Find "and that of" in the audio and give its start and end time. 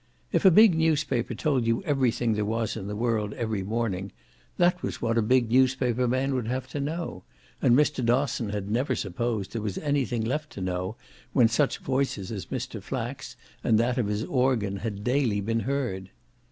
13.63-14.07